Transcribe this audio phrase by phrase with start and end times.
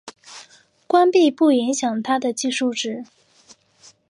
[0.87, 3.03] 关闭并不影响它的计数值。